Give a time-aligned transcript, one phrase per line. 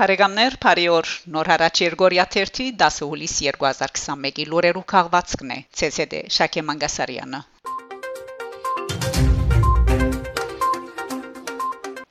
[0.00, 5.58] Բարեկամներ, բարի օր։ Նոր հարաճ Երգորիա 1-ի 10 հուլիս 2021-ի լուրերու քաղվածքն է։
[5.88, 7.40] ՑՍԴ Շակե Մանգասարյանը։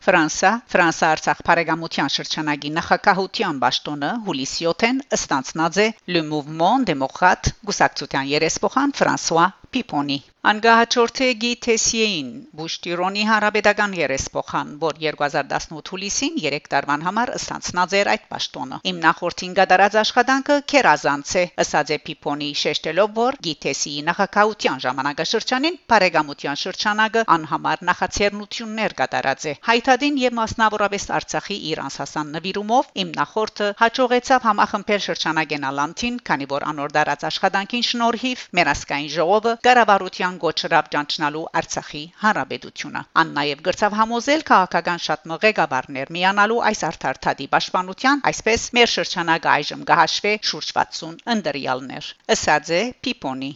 [0.05, 8.95] Ֆրանսա Ֆրանսա-Արցախ բարեկամության շրջանագի նախակահության ճշտոնը հուլիսի 7-ին ստանցնած է Le Mouvement Démocrate գուսակցության երեսփոխան
[9.01, 10.19] Ֆրանսուଆ Պիպոնի
[10.49, 18.79] Անգահաճորթե Գիթեսիեին Բուշտիրոնի հարաբեդական երեսփոխան, որ 2018 հուլիսին 3 տարվան համար ստանցնած էր այդ պաշտոնը։
[18.91, 26.61] Իմ նախորդին գդարած աշխատանքը քերազանց է, ըսած է Պիպոնի շեշտելով, որ Գիթեսիի նախակահության ժամանակաշրջանին բարեկամության
[26.63, 34.49] շրջանակը անհամար նախաձեռնություններ կատարած է։ Հայտադին եւ մասնավորապես Արցախի Իրանց հասան նվիրումով իմ նախորդը հաջողեցավ
[34.49, 42.03] համախմբել շրջանագենալ անտին, քանի որ անոր դարած աշխատանքին շնորհիվ մերասկային ժողովը կառավարության գոչրավ ճանչնալու Արցախի
[42.23, 49.51] հանրապետությունը։ Ան նաև գրծավ համոզել քաղաքական շատ մղեկավարներ միանալու այս արդարթադի պաշտպանության, այսպես մեր շրջանակը
[49.55, 53.51] այժմ կհաշվի շուրջ 60 ընդրյալներ։ Ըսած է Պիպոնի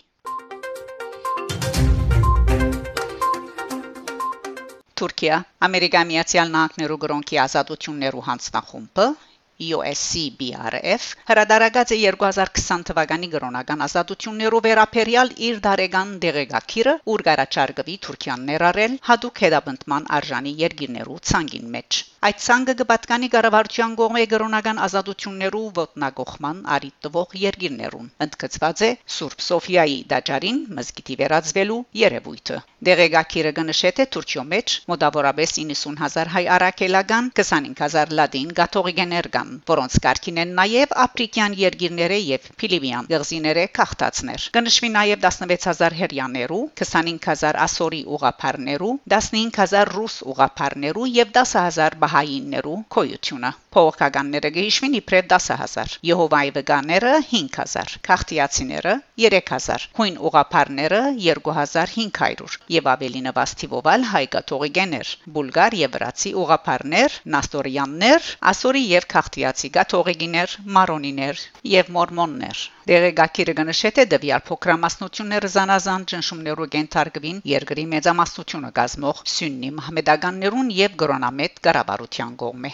[4.99, 5.37] Թուրքիա
[5.67, 9.07] Ամերիկա Միացյալ Նահանգներու գրոնքի ազատություններու հանձնախումբը
[9.61, 18.97] USCBRF հրադարագած է 2020 թվականի կրոնական ազատություններով վերապերյալ իր դարեգան դեղեկակիրը ուր գարաչարգվի Թուրքիան ներառել
[19.11, 26.93] հadoop հետապնդման արժանի երկիրներու ցանգին մեջ Այդ ցանկը կպատկանի կառավարության կողմէ կրոնական ազատություններու ոտնագողման արիտ
[27.05, 34.75] տվող երկիրներուն ընդգծված է Սուրբ Սոֆիայի դաջարին մզգիտի վերածվելու երևույթը Դեղեկակիրը կնշե թե Թուրքիո մեջ
[34.91, 42.49] մոտավորապես 90000 հայ արաքելական 25000 լադին կաթողիկներ կան որոնց կարգին են նաև աֆրիկյան երկիրները եւ
[42.63, 51.99] Ֆիլիպին գղզիները քաղտածներ կնշվի նաև 16000 հերյաներու 25000 ասորի ուղափարներու 15000 ռուս ուղափարներու եւ 10000
[52.13, 58.93] հայիններու կոյությունը փողոքականները գիշվին իբրև 10000 Եհովայի վգաները 5000 Քախտիացիները
[59.23, 69.09] 3000 Հույն ուղափարները 2500 եւ ավելի նվաստիվոval հայկաթողիգեներ բուլգար եւ վրացի ուղափարներ նաստորյաններ ասորի եւ
[69.15, 78.71] քախտիացի գաթողիգիներ մարոնիներ եւ մորմոններ Դերեկակիրը գնշե թե դվյալ փոքրամասնությունները զանազան ճնշումներով կենթարկվին երկրի մեծամասնությունը
[78.79, 81.61] գազմող սյուննի մահմեդականներուն եւ գրոնամետ
[82.03, 82.69] կառավարության կողմէ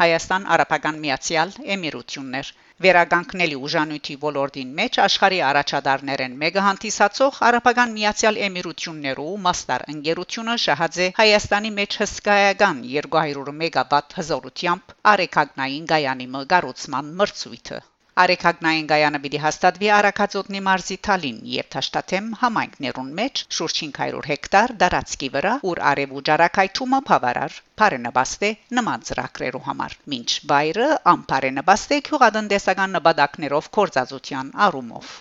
[0.00, 2.50] Հայաստան Արաբական Միացյալ Էմիրություններ
[2.84, 11.74] Վերագանքնելի ուժանույթի ոլորտին մեջ աշխարհի առաջադարներեն մեկը հանդիսացող Արաբական Միացյալ Էմիրություններու Մաստար ընկերությունը շահաձե Հայաստանի
[11.80, 17.80] մեջ հսկայական 200 մեգավատ հզորությամբ արեկագնային գայանի մգարուցման մրցույթը
[18.22, 25.28] Արեքագնային գայանը պիտի հաստատվի Արաքածոտնի մարզի Թալին եւ Թաշտաթեմ համայնքներուն մեջ շուրջ 500 հեկտար դարածքի
[25.34, 28.50] վրա, ուր արև ու ջարակայթումը բավարար բարենաբաստ է
[28.80, 35.12] նման ծրագրերու համար։ Մինչ բայրը անբարենաբաստ է քյուղատնտեսական նպատակներով կորցածության առումով։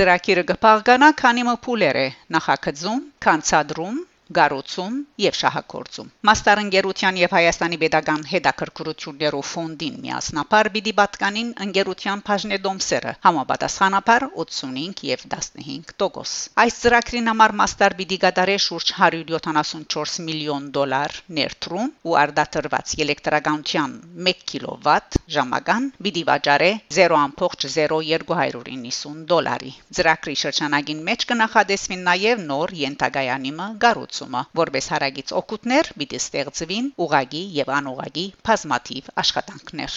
[0.00, 4.02] Ձրակիրը կփաղկանա քանի մփուլեր է նախակցում, կանցադրում,
[4.38, 14.22] գառոցում եւ շահագործում։ Մաստարընկերության եւ Հայաստանի Պետական Հետաքրքրություններով ֆոնդին միասնապար պիտի պատկանին ընկերության բաժնեդոմսերը համապատասխանաբար
[14.44, 16.32] 85 եւ 15 տոկոս։
[16.64, 23.90] Այս ծրագրին համար մաստար պիտի գդարե շուրջ 174 միլիոն դոլար ներդրում ու արդատրված էլեկտրականության
[24.32, 34.21] 1 կիլովատ ժամական պիտի վաճառե 0.0290 դոլարի։ Ծրագրի շրջանագին մեջ կնախադեսվին նաև նոր յենթագայանիմը գառոց
[34.22, 39.92] ստեղծումը, որպես հարագից օկուտներ պիտի ստեղծվին ուղագի եւ անուղագի բազմաթիվ աշխատանքներ։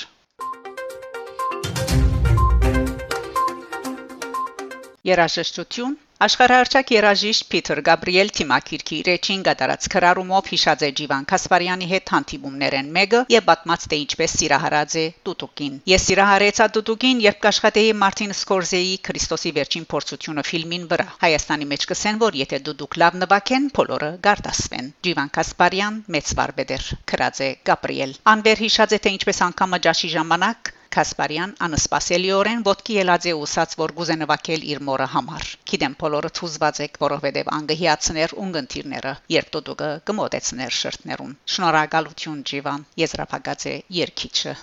[5.06, 12.92] Երաժշտություն Աշխարհարչակ երաժիշտ Պիտեր Գաբրիել Թիմակիրքի իրեջին գդարած քրարումով հիշած է Ջիվան Կասպարյանի հետ հանդիպումներեն
[12.98, 18.96] մեկը եւ պատմած թե ինչպես սիրահարած է Տուտուկին։ Ես սիրահարեցա Տուտուկին, երբ կաշխատեի Մարտին Սկորզեի
[19.10, 24.90] Քրիստոսի վերջին փորձությունը ֆիլմին վրա։ Հայաստանի մեջ կսեն, որ եթե դուդուկ լավ նվակեն, բոլորը գարտասվեն։
[25.10, 30.76] Ջիվան Կասպարյան մեծ վարբեդեր քրած է Գաբրիել։ Անվեր հիշած է թե ինչպես անգամը ջաշի ժամանակ
[30.96, 36.80] Կասպարյան անսպասելիորեն ոտքի ելած է ուսած որ գուզե նվակել իր մորը համար։ Գիտեմ բոլորը ցուզված
[36.86, 44.58] եք, որովհետև անգհիացներ ունգընտիրները երբ դուդուկը կմոտեցներ շրթներուն։ Շնորհակալություն Ջիվան, եզրափակած է երկիչը։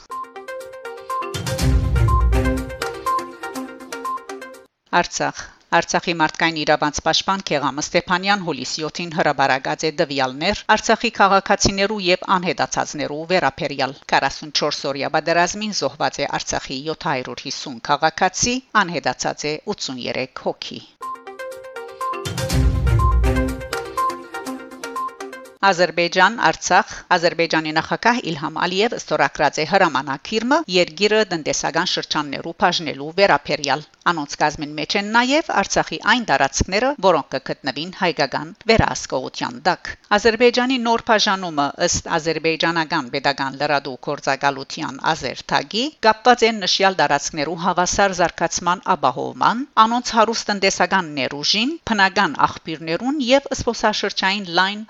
[5.03, 12.27] Արցախ Արցախի մարդկային իրավանց պաշտպան Քեղամը Ստեփանյան հուլիսի 7-ին հրաբարագած է դվյալներ Արցախի քաղաքացիներու եւ
[12.37, 18.55] անհետացածներու վերապերյալ 44 օրյա բادرազմին զոհված է Արցախի 750 քաղաքացի,
[18.85, 20.81] անհետացած է 83 հոգի։
[25.69, 34.33] Ադրբեջան, Արցախ, Ադրբեջանի նախագահ Իլհամ Ալիև ստորագրած է հրամանակիրը երկիրը տնտեսական շրջաններու բաժնելու վերապերյալ Անոնց
[34.39, 41.67] գազմին մեջ են նաև Արցախի այն տարածքները, որոնք կգտնվին հայկական վերահսկողության տակ։ Ադրբեջանի նոր բաժանումը
[41.87, 50.51] ըստ ադրբեջանական pedagogan լրադու կորցակալության ազերթագի կապված են նշյալ տարածքներու հավասար զարգացման ապահովման, անոնց հարուստ
[50.51, 54.83] տնտեսական ներուժին, բնական աղբյուրներուն եւ սփոսաշրջային լայն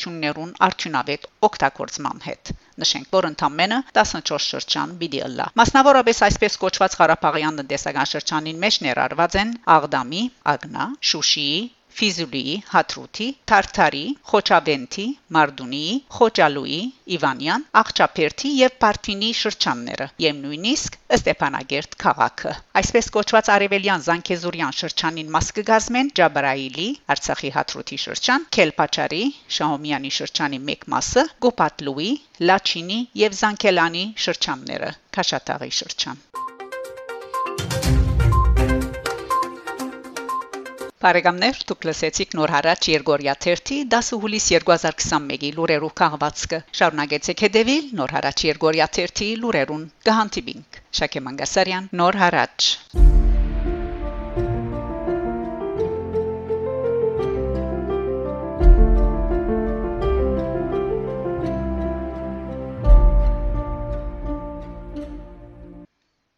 [0.00, 2.50] հնարավորություններուն արդյունավետ օգտագործման հետ
[2.82, 9.36] նշենք, որ ընդամենը 14 շրջան պիտի ըլլա։ Մասնավորապես այսպես կոչված Ղարաբաղյան տնտեսական շրջանին մեջ ներառված
[9.42, 10.22] են Աղդամի,
[10.54, 11.60] Ագնա, Շուշիի,
[11.98, 15.06] Ֆիզուլիի, Հատրութի, Թարթարի, Խոչավենթի,
[15.36, 15.82] Մարդունի,
[16.16, 16.78] Խոճալուի,
[17.16, 25.52] Իվանյան, Աղճապերտի եւ Պարթինի շրջանները եւ նույնիսկ Ստեփանագերտ քաղաքը։ Այսպես կոչված Արևելյան Զանգեզուրյան շրջանին մաս
[25.58, 29.22] կգազմեն Ջաբրայիլի, Արցախի Հատրութի շրջան, Քելպաչարի,
[29.58, 32.10] Շահոմյանի շրջանի մեկ մասը, Գոպատլուի,
[32.50, 36.24] Լաչինի եւ Զանգելանի շրջանները, Քաշաթաղի շրջան։
[41.00, 48.14] Բարեկամներ, դուք լսեցիք նոր հարաճ Երգորիա 30 10 հուլիս 2021-ի լուրերով քաղվածքը։ Շարունակեցեք հետևել նոր
[48.16, 52.68] հարաճ Երգորիա 30 լուրերուն։ Կհանդիպինք։ Շակե Մանգասարյան, նոր հարաճ։